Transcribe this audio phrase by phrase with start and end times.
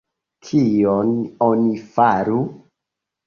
[0.45, 1.11] Kion
[1.49, 2.39] oni faru?